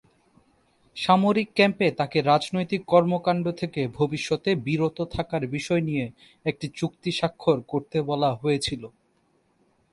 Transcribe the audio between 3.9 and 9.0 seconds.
ভবিষ্যতে বিরত থাকার বিষয় নিয়ে একটি চুক্তি স্বাক্ষর করতে বলা হয়েছিল।